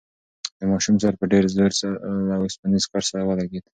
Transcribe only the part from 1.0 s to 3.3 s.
سر په ډېر زور له اوسپنیز کټ سره